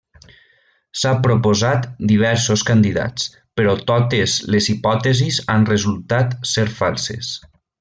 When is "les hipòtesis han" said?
4.57-5.69